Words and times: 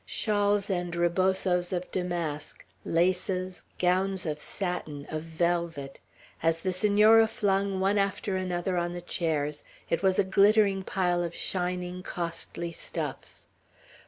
Shawls 0.03 0.67
and 0.67 0.95
ribosos 0.95 1.71
of 1.71 1.91
damask, 1.91 2.65
laces, 2.83 3.65
gowns 3.77 4.25
of 4.25 4.41
satin, 4.41 5.05
of 5.11 5.21
velvet. 5.21 5.99
As 6.41 6.61
the 6.61 6.73
Senora 6.73 7.27
flung 7.27 7.79
one 7.79 7.99
after 7.99 8.35
another 8.35 8.77
on 8.77 8.93
the 8.93 9.01
chairs, 9.01 9.63
it 9.91 10.01
was 10.01 10.17
a 10.17 10.23
glittering 10.23 10.81
pile 10.81 11.21
of 11.23 11.35
shining, 11.35 12.01
costly 12.01 12.71
stuffs. 12.71 13.45